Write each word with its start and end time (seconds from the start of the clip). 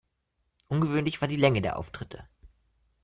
Ungewöhnlich 0.67 1.21
war 1.21 1.27
die 1.27 1.35
Länge 1.35 1.61
der 1.61 1.77
Auftritte. 1.77 2.27